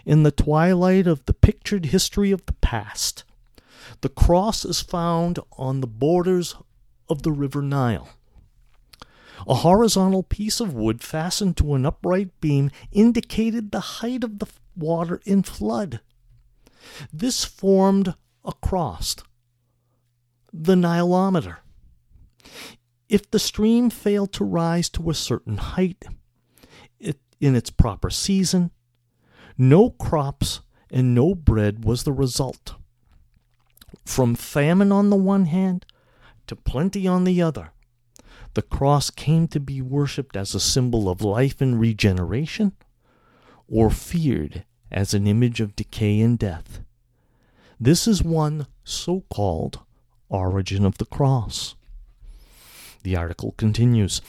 in 0.05 0.23
the 0.23 0.33
twilight 0.33 1.07
of 1.07 1.25
the 1.27 1.35
pictured 1.35 1.87
history 1.87 2.31
of 2.31 2.45
the 2.47 2.55
past, 2.55 3.25
the 4.01 4.09
cross 4.09 4.65
is 4.65 4.81
found 4.81 5.39
on 5.57 5.81
the 5.81 5.87
borders 5.87 6.57
of 7.09 7.23
the 7.23 7.33
River 7.33 7.63
Nile. 7.63 8.09
A 9.47 9.55
horizontal 9.57 10.23
piece 10.23 10.61
of 10.61 10.75
wood 10.75 11.03
fastened 11.03 11.57
to 11.59 11.75
an 11.75 11.87
upright 11.87 12.41
beam 12.41 12.71
indicated 12.93 13.71
the 13.71 13.81
height 13.81 14.25
of 14.25 14.39
the 14.39 14.47
water 14.77 15.21
in 15.25 15.43
flood. 15.43 16.01
This 17.13 17.45
formed 17.45 18.15
a 18.45 18.53
cross, 18.53 19.17
the 20.53 20.75
Nilometer. 20.75 21.59
If 23.09 23.31
the 23.31 23.39
stream 23.39 23.91
failed 23.91 24.33
to 24.35 24.45
rise 24.45 24.89
to 24.91 25.11
a 25.11 25.15
certain 25.15 25.57
height 25.57 26.05
it, 26.99 27.19
in 27.41 27.57
its 27.57 27.71
proper 27.71 28.11
season, 28.11 28.71
no 29.59 29.91
crops 29.91 30.61
and 30.91 31.15
no 31.15 31.35
bread 31.35 31.85
was 31.85 32.05
the 32.05 32.13
result. 32.13 32.75
From 34.05 34.35
famine 34.35 34.93
on 34.93 35.11
the 35.11 35.17
one 35.17 35.47
hand 35.47 35.87
to 36.47 36.57
plenty 36.57 37.07
on 37.07 37.25
the 37.25 37.43
other, 37.43 37.73
the 38.55 38.63
cross 38.63 39.11
came 39.11 39.47
to 39.49 39.61
be 39.61 39.81
worshipped 39.81 40.37
as 40.37 40.55
a 40.55 40.61
symbol 40.61 41.09
of 41.09 41.23
life 41.23 41.61
and 41.61 41.81
regeneration, 41.81 42.73
or 43.69 43.91
feared 43.91 44.65
as 44.91 45.15
an 45.15 45.27
image 45.27 45.61
of 45.61 45.77
decay 45.77 46.21
and 46.21 46.39
death. 46.39 46.81
This 47.79 48.09
is 48.09 48.23
one 48.23 48.67
so 48.85 49.25
called 49.31 49.81
origin 50.29 50.85
of 50.85 50.99
the 50.99 51.07
cross. 51.07 51.77
The 53.03 53.17
article 53.17 53.53
continues 53.57 54.21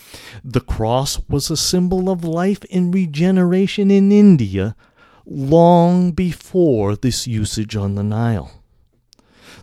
The 0.44 0.62
cross 0.62 1.20
was 1.28 1.50
a 1.50 1.58
symbol 1.58 2.10
of 2.10 2.24
life 2.24 2.64
and 2.72 2.94
regeneration 2.94 3.92
in 3.92 4.12
India 4.12 4.76
long 5.26 6.12
before 6.12 6.96
this 6.96 7.28
usage 7.28 7.76
on 7.76 7.96
the 7.96 8.04
Nile. 8.04 8.61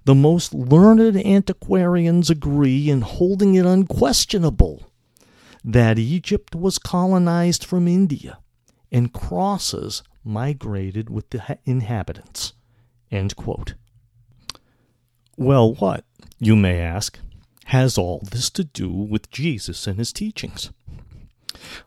The 0.04 0.14
most 0.14 0.54
learned 0.54 1.16
antiquarians 1.16 2.30
agree 2.30 2.88
in 2.88 3.02
holding 3.02 3.54
it 3.54 3.66
unquestionable 3.66 4.90
that 5.64 5.98
Egypt 5.98 6.54
was 6.54 6.78
colonized 6.78 7.64
from 7.64 7.88
India 7.88 8.38
and 8.90 9.12
crosses 9.12 10.02
migrated 10.24 11.10
with 11.10 11.30
the 11.30 11.58
inhabitants. 11.64 12.54
Well, 15.36 15.74
what, 15.74 16.04
you 16.38 16.56
may 16.56 16.80
ask, 16.80 17.18
has 17.66 17.98
all 17.98 18.22
this 18.30 18.50
to 18.50 18.64
do 18.64 18.88
with 18.90 19.30
Jesus 19.30 19.86
and 19.86 19.98
his 19.98 20.12
teachings? 20.12 20.70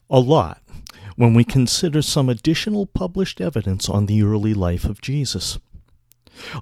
A 0.10 0.20
lot, 0.20 0.62
when 1.16 1.34
we 1.34 1.44
consider 1.44 2.02
some 2.02 2.30
additional 2.30 2.86
published 2.86 3.42
evidence 3.42 3.90
on 3.90 4.06
the 4.06 4.24
early 4.24 4.54
life 4.54 4.86
of 4.86 5.02
Jesus. 5.02 5.60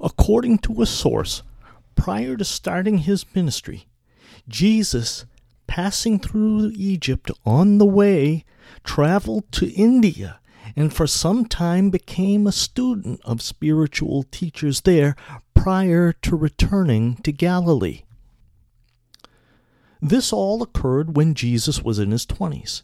According 0.01 0.59
to 0.59 0.81
a 0.81 0.85
source, 0.85 1.43
prior 1.95 2.37
to 2.37 2.45
starting 2.45 2.99
his 2.99 3.25
ministry, 3.35 3.87
Jesus, 4.47 5.25
passing 5.67 6.19
through 6.19 6.71
Egypt 6.75 7.31
on 7.45 7.77
the 7.77 7.85
way, 7.85 8.45
traveled 8.83 9.51
to 9.53 9.71
India 9.71 10.39
and 10.75 10.93
for 10.93 11.07
some 11.07 11.45
time 11.45 11.89
became 11.89 12.45
a 12.47 12.51
student 12.51 13.19
of 13.25 13.41
spiritual 13.41 14.23
teachers 14.31 14.81
there 14.81 15.15
prior 15.53 16.13
to 16.13 16.35
returning 16.35 17.15
to 17.17 17.31
Galilee. 17.31 18.03
This 20.01 20.31
all 20.31 20.63
occurred 20.63 21.15
when 21.17 21.33
Jesus 21.33 21.83
was 21.83 21.99
in 21.99 22.11
his 22.11 22.25
twenties, 22.25 22.83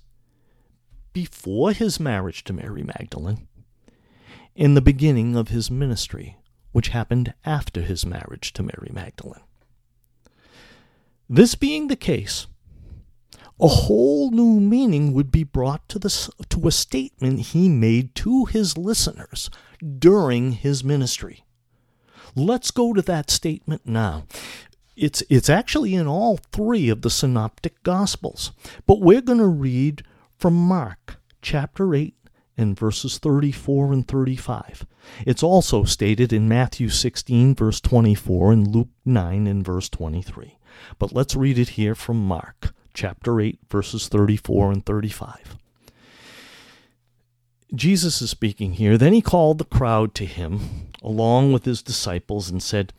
before 1.14 1.72
his 1.72 2.00
marriage 2.00 2.44
to 2.44 2.54
Mary 2.54 2.84
Magdalene, 2.84 3.48
in 4.56 4.74
the 4.74 4.82
beginning 4.82 5.36
of 5.36 5.48
his 5.48 5.72
ministry, 5.72 6.38
which 6.76 6.90
happened 6.90 7.34
after 7.46 7.84
his 7.84 8.06
marriage 8.06 8.52
to 8.52 8.62
Mary 8.62 8.92
Magdalene. 8.92 9.46
This 11.30 11.56
being 11.56 11.88
the 11.88 11.96
case, 11.96 12.48
a 13.62 13.70
whole 13.70 14.30
new 14.30 14.60
meaning 14.60 15.14
would 15.14 15.32
be 15.32 15.46
brought 15.46 15.88
to, 15.88 16.00
the, 16.00 16.10
to 16.50 16.68
a 16.68 16.74
statement 16.74 17.40
he 17.40 17.70
made 17.70 18.14
to 18.16 18.44
his 18.44 18.78
listeners 18.78 19.50
during 20.00 20.52
his 20.52 20.84
ministry. 20.84 21.46
Let's 22.36 22.72
go 22.72 22.92
to 22.92 23.02
that 23.04 23.32
statement 23.32 23.84
now. 23.86 24.26
It's, 24.98 25.24
it's 25.30 25.50
actually 25.50 25.96
in 25.96 26.08
all 26.08 26.42
three 26.52 26.90
of 26.90 27.04
the 27.04 27.10
synoptic 27.10 27.84
gospels, 27.84 28.52
but 28.86 29.00
we're 29.00 29.22
going 29.22 29.40
to 29.40 29.48
read 29.48 30.04
from 30.38 30.56
Mark 30.56 31.22
chapter 31.42 31.96
8 31.96 32.16
and 32.58 32.78
verses 32.78 33.18
34 33.18 33.94
and 33.94 34.08
35. 34.08 34.86
It's 35.26 35.44
also 35.44 35.84
stated 35.84 36.32
in 36.32 36.48
Matthew 36.48 36.90
16, 36.90 37.56
verse 37.56 37.82
24, 37.82 38.52
and 38.52 38.68
Luke 38.68 38.90
9 39.06 39.48
and 39.48 39.64
verse 39.64 39.90
23. 39.90 40.58
But 41.00 41.14
let's 41.14 41.36
read 41.36 41.60
it 41.60 41.70
here 41.70 41.96
from 41.96 42.26
Mark 42.26 42.74
chapter 42.94 43.40
8, 43.40 43.60
verses 43.70 44.08
34 44.08 44.72
and 44.72 44.86
35. 44.86 45.58
Jesus 47.74 48.22
is 48.22 48.30
speaking 48.30 48.74
here. 48.74 48.98
Then 48.98 49.14
he 49.14 49.22
called 49.22 49.58
the 49.58 49.66
crowd 49.66 50.16
to 50.16 50.26
him, 50.26 50.92
along 51.04 51.52
with 51.52 51.66
his 51.66 51.82
disciples, 51.84 52.50
and 52.50 52.64
said, 52.64 52.94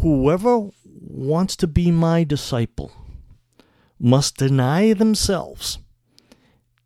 Whoever 0.00 0.70
wants 0.84 1.56
to 1.56 1.66
be 1.66 1.90
my 1.90 2.24
disciple 2.24 2.92
must 3.98 4.36
deny 4.36 4.92
themselves, 4.92 5.78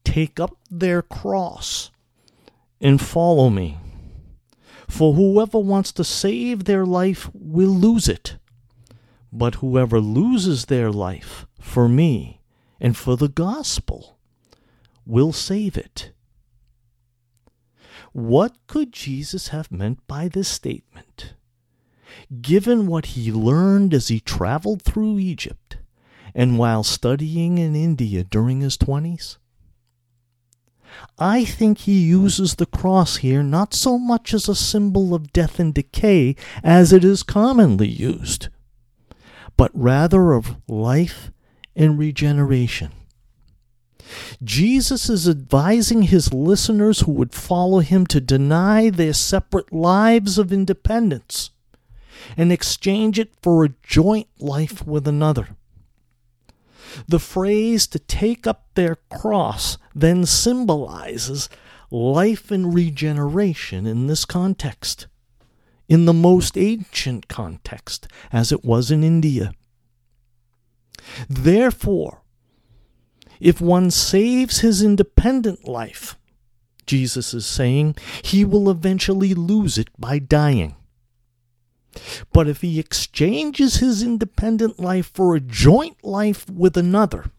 take 0.04 0.40
up 0.40 0.56
their 0.70 1.02
cross, 1.02 1.90
and 2.80 3.00
follow 3.00 3.50
me. 3.50 3.78
For 4.88 5.14
whoever 5.14 5.58
wants 5.58 5.92
to 5.92 6.04
save 6.04 6.64
their 6.64 6.84
life 6.84 7.30
will 7.32 7.70
lose 7.70 8.08
it 8.08 8.36
but 9.32 9.56
whoever 9.56 9.98
loses 9.98 10.66
their 10.66 10.90
life 10.92 11.46
for 11.58 11.88
me 11.88 12.42
and 12.78 12.96
for 12.96 13.16
the 13.16 13.28
gospel 13.28 14.18
will 15.06 15.32
save 15.32 15.76
it. 15.76 16.12
What 18.12 18.56
could 18.66 18.92
Jesus 18.92 19.48
have 19.48 19.72
meant 19.72 20.06
by 20.06 20.28
this 20.28 20.48
statement? 20.48 21.32
Given 22.42 22.86
what 22.86 23.06
he 23.06 23.32
learned 23.32 23.94
as 23.94 24.08
he 24.08 24.20
traveled 24.20 24.82
through 24.82 25.18
Egypt 25.18 25.78
and 26.34 26.58
while 26.58 26.82
studying 26.82 27.56
in 27.56 27.74
India 27.74 28.22
during 28.22 28.60
his 28.60 28.76
twenties? 28.76 29.38
I 31.18 31.44
think 31.44 31.78
he 31.78 32.00
uses 32.00 32.54
the 32.54 32.66
cross 32.66 33.18
here 33.18 33.42
not 33.42 33.74
so 33.74 33.98
much 33.98 34.34
as 34.34 34.48
a 34.48 34.54
symbol 34.54 35.14
of 35.14 35.32
death 35.32 35.58
and 35.58 35.72
decay 35.72 36.36
as 36.62 36.92
it 36.92 37.04
is 37.04 37.22
commonly 37.22 37.88
used 37.88 38.48
but 39.56 39.70
rather 39.74 40.32
of 40.32 40.56
life 40.68 41.30
and 41.76 41.98
regeneration. 41.98 42.90
Jesus 44.42 45.08
is 45.08 45.28
advising 45.28 46.02
his 46.02 46.34
listeners 46.34 47.00
who 47.00 47.12
would 47.12 47.34
follow 47.34 47.78
him 47.78 48.06
to 48.08 48.20
deny 48.20 48.90
their 48.90 49.12
separate 49.12 49.72
lives 49.72 50.38
of 50.38 50.52
independence 50.52 51.50
and 52.36 52.52
exchange 52.52 53.18
it 53.18 53.32
for 53.40 53.64
a 53.64 53.74
joint 53.82 54.28
life 54.38 54.86
with 54.86 55.08
another. 55.08 55.56
The 57.08 57.18
phrase 57.18 57.86
to 57.88 57.98
take 57.98 58.46
up 58.46 58.66
their 58.74 58.96
cross 59.10 59.78
then 59.94 60.26
symbolizes 60.26 61.48
life 61.90 62.50
and 62.50 62.74
regeneration 62.74 63.86
in 63.86 64.06
this 64.06 64.24
context 64.24 65.06
in 65.92 66.06
the 66.06 66.12
most 66.14 66.56
ancient 66.56 67.28
context, 67.28 68.08
as 68.32 68.50
it 68.50 68.64
was 68.64 68.90
in 68.90 69.04
India. 69.04 69.52
Therefore, 71.28 72.22
if 73.40 73.60
one 73.60 73.90
saves 73.90 74.60
his 74.60 74.82
independent 74.82 75.68
life, 75.68 76.16
Jesus 76.86 77.34
is 77.34 77.44
saying, 77.44 77.96
he 78.22 78.42
will 78.42 78.70
eventually 78.70 79.34
lose 79.34 79.76
it 79.76 79.88
by 79.98 80.18
dying. 80.18 80.76
But 82.32 82.48
if 82.48 82.62
he 82.62 82.78
exchanges 82.78 83.76
his 83.76 84.02
independent 84.02 84.80
life 84.80 85.10
for 85.12 85.34
a 85.34 85.40
joint 85.40 86.02
life 86.02 86.48
with 86.48 86.76
another, 86.76 87.30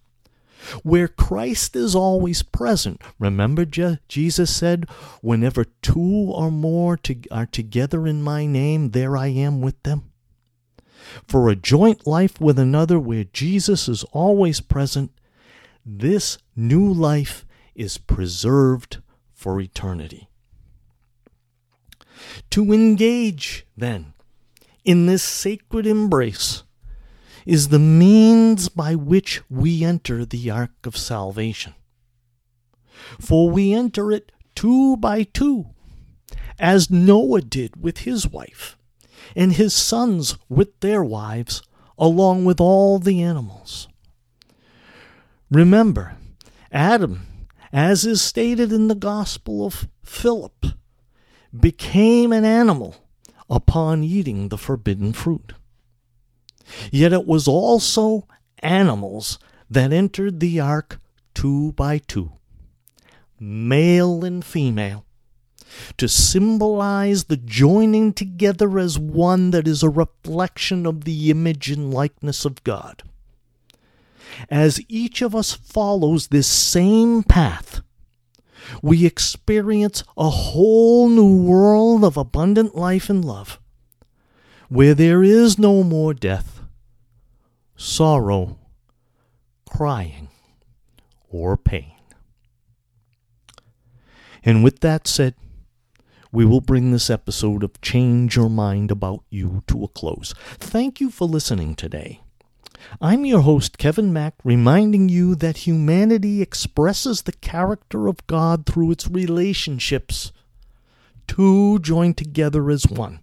where 0.83 1.07
Christ 1.07 1.75
is 1.75 1.93
always 1.95 2.41
present. 2.41 3.01
Remember, 3.19 3.65
Je- 3.65 3.99
Jesus 4.07 4.55
said, 4.55 4.89
Whenever 5.21 5.65
two 5.81 5.99
or 5.99 6.51
more 6.51 6.97
to- 6.97 7.29
are 7.31 7.45
together 7.45 8.07
in 8.07 8.21
my 8.21 8.45
name, 8.45 8.91
there 8.91 9.17
I 9.17 9.27
am 9.27 9.61
with 9.61 9.81
them. 9.83 10.11
For 11.27 11.49
a 11.49 11.55
joint 11.55 12.07
life 12.07 12.39
with 12.39 12.57
another 12.57 12.97
where 12.99 13.25
Jesus 13.25 13.89
is 13.89 14.03
always 14.13 14.61
present, 14.61 15.11
this 15.85 16.37
new 16.55 16.91
life 16.91 17.45
is 17.75 17.97
preserved 17.97 19.01
for 19.33 19.59
eternity. 19.59 20.29
To 22.51 22.71
engage, 22.71 23.65
then, 23.75 24.13
in 24.85 25.05
this 25.05 25.23
sacred 25.23 25.87
embrace 25.87 26.63
is 27.45 27.69
the 27.69 27.79
means 27.79 28.69
by 28.69 28.95
which 28.95 29.41
we 29.49 29.83
enter 29.83 30.25
the 30.25 30.49
ark 30.49 30.85
of 30.85 30.95
salvation. 30.95 31.73
For 33.19 33.49
we 33.49 33.73
enter 33.73 34.11
it 34.11 34.31
two 34.55 34.97
by 34.97 35.23
two, 35.23 35.67
as 36.59 36.89
Noah 36.89 37.41
did 37.41 37.81
with 37.81 37.99
his 37.99 38.27
wife, 38.27 38.77
and 39.35 39.53
his 39.53 39.73
sons 39.73 40.37
with 40.47 40.79
their 40.79 41.03
wives, 41.03 41.63
along 41.97 42.45
with 42.45 42.61
all 42.61 42.99
the 42.99 43.21
animals. 43.21 43.87
Remember, 45.51 46.17
Adam, 46.71 47.27
as 47.71 48.05
is 48.05 48.21
stated 48.21 48.71
in 48.71 48.87
the 48.87 48.95
Gospel 48.95 49.65
of 49.65 49.87
Philip, 50.03 50.65
became 51.57 52.31
an 52.31 52.45
animal 52.45 53.02
upon 53.49 54.03
eating 54.03 54.49
the 54.49 54.57
forbidden 54.57 55.13
fruit. 55.13 55.53
Yet 56.91 57.13
it 57.13 57.27
was 57.27 57.47
also 57.47 58.27
animals 58.59 59.39
that 59.69 59.91
entered 59.91 60.39
the 60.39 60.59
ark 60.59 60.99
two 61.33 61.73
by 61.73 61.97
two, 61.97 62.33
male 63.39 64.23
and 64.23 64.43
female, 64.45 65.05
to 65.97 66.07
symbolize 66.07 67.25
the 67.25 67.37
joining 67.37 68.13
together 68.13 68.77
as 68.77 68.99
one 68.99 69.51
that 69.51 69.67
is 69.67 69.83
a 69.83 69.89
reflection 69.89 70.85
of 70.85 71.03
the 71.03 71.31
image 71.31 71.71
and 71.71 71.93
likeness 71.93 72.45
of 72.45 72.63
God. 72.63 73.03
As 74.49 74.79
each 74.87 75.21
of 75.21 75.35
us 75.35 75.53
follows 75.53 76.27
this 76.27 76.47
same 76.47 77.23
path, 77.23 77.81
we 78.81 79.05
experience 79.05 80.03
a 80.17 80.29
whole 80.29 81.09
new 81.09 81.43
world 81.43 82.03
of 82.03 82.17
abundant 82.17 82.75
life 82.75 83.09
and 83.09 83.23
love, 83.23 83.59
where 84.69 84.93
there 84.93 85.23
is 85.23 85.59
no 85.59 85.83
more 85.83 86.13
death, 86.13 86.61
sorrow, 87.75 88.57
crying, 89.69 90.29
or 91.29 91.57
pain. 91.57 91.91
And 94.43 94.63
with 94.63 94.79
that 94.79 95.07
said, 95.07 95.35
we 96.31 96.45
will 96.45 96.61
bring 96.61 96.91
this 96.91 97.11
episode 97.11 97.63
of 97.63 97.79
Change 97.79 98.35
Your 98.35 98.49
Mind 98.49 98.89
About 98.89 99.23
You 99.29 99.61
to 99.67 99.83
a 99.83 99.87
close. 99.87 100.33
Thank 100.57 100.99
you 100.99 101.11
for 101.11 101.27
listening 101.27 101.75
today. 101.75 102.22
I'm 103.01 103.25
your 103.25 103.41
host, 103.41 103.77
Kevin 103.77 104.13
Mack, 104.13 104.35
reminding 104.43 105.09
you 105.09 105.35
that 105.35 105.67
humanity 105.67 106.41
expresses 106.41 107.21
the 107.21 107.33
character 107.33 108.07
of 108.07 108.25
God 108.27 108.65
through 108.65 108.91
its 108.91 109.07
relationships. 109.09 110.31
Two 111.27 111.79
joined 111.79 112.17
together 112.17 112.69
as 112.69 112.87
one. 112.87 113.19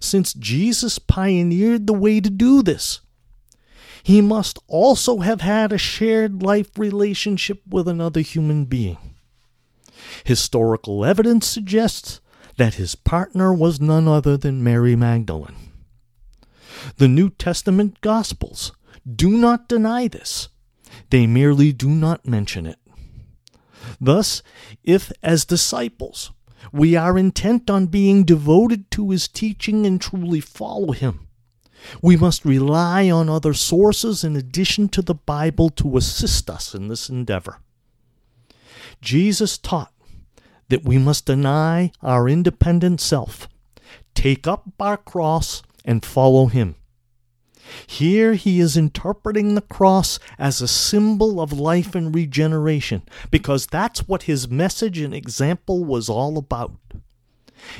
Since 0.00 0.34
Jesus 0.34 0.98
pioneered 0.98 1.86
the 1.86 1.92
way 1.94 2.20
to 2.20 2.30
do 2.30 2.62
this, 2.62 3.00
he 4.02 4.20
must 4.20 4.58
also 4.66 5.18
have 5.18 5.40
had 5.40 5.72
a 5.72 5.78
shared 5.78 6.42
life 6.42 6.78
relationship 6.78 7.62
with 7.68 7.86
another 7.86 8.20
human 8.20 8.64
being. 8.64 8.98
Historical 10.24 11.04
evidence 11.04 11.46
suggests 11.46 12.20
that 12.56 12.74
his 12.74 12.94
partner 12.94 13.52
was 13.52 13.80
none 13.80 14.08
other 14.08 14.36
than 14.36 14.64
Mary 14.64 14.96
Magdalene. 14.96 15.69
The 16.96 17.08
New 17.08 17.30
Testament 17.30 18.00
Gospels 18.00 18.72
do 19.10 19.30
not 19.30 19.68
deny 19.68 20.08
this, 20.08 20.48
they 21.10 21.26
merely 21.26 21.72
do 21.72 21.88
not 21.88 22.26
mention 22.26 22.66
it. 22.66 22.78
Thus, 24.00 24.42
if 24.84 25.12
as 25.22 25.44
disciples 25.44 26.32
we 26.72 26.94
are 26.94 27.18
intent 27.18 27.70
on 27.70 27.86
being 27.86 28.24
devoted 28.24 28.90
to 28.92 29.10
his 29.10 29.28
teaching 29.28 29.86
and 29.86 30.00
truly 30.00 30.40
follow 30.40 30.92
him, 30.92 31.26
we 32.02 32.16
must 32.16 32.44
rely 32.44 33.10
on 33.10 33.28
other 33.28 33.54
sources 33.54 34.22
in 34.22 34.36
addition 34.36 34.88
to 34.90 35.02
the 35.02 35.14
Bible 35.14 35.70
to 35.70 35.96
assist 35.96 36.50
us 36.50 36.74
in 36.74 36.88
this 36.88 37.08
endeavor. 37.08 37.58
Jesus 39.00 39.56
taught 39.56 39.92
that 40.68 40.84
we 40.84 40.98
must 40.98 41.26
deny 41.26 41.90
our 42.02 42.28
independent 42.28 43.00
self, 43.00 43.48
take 44.14 44.46
up 44.46 44.68
our 44.78 44.96
cross, 44.96 45.62
and 45.84 46.04
follow 46.04 46.46
him. 46.46 46.76
Here 47.86 48.34
he 48.34 48.58
is 48.58 48.76
interpreting 48.76 49.54
the 49.54 49.60
cross 49.60 50.18
as 50.38 50.60
a 50.60 50.68
symbol 50.68 51.40
of 51.40 51.52
life 51.52 51.94
and 51.94 52.14
regeneration, 52.14 53.02
because 53.30 53.66
that's 53.66 54.08
what 54.08 54.24
his 54.24 54.48
message 54.48 54.98
and 54.98 55.14
example 55.14 55.84
was 55.84 56.08
all 56.08 56.36
about. 56.36 56.76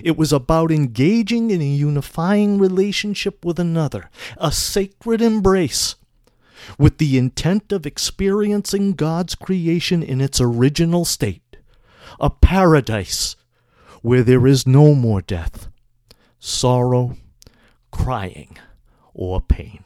It 0.04 0.16
was 0.16 0.32
about 0.32 0.70
engaging 0.70 1.50
in 1.50 1.60
a 1.60 1.64
unifying 1.64 2.58
relationship 2.58 3.44
with 3.44 3.58
another, 3.58 4.10
a 4.36 4.52
sacred 4.52 5.22
embrace, 5.22 5.96
with 6.78 6.98
the 6.98 7.16
intent 7.16 7.72
of 7.72 7.86
experiencing 7.86 8.92
God's 8.92 9.34
creation 9.34 10.02
in 10.02 10.20
its 10.20 10.40
original 10.40 11.04
state, 11.04 11.56
a 12.20 12.30
paradise 12.30 13.36
where 14.02 14.22
there 14.22 14.46
is 14.46 14.66
no 14.66 14.94
more 14.94 15.22
death, 15.22 15.68
sorrow, 16.38 17.16
crying, 17.90 18.59
or 19.14 19.40
pain. 19.40 19.83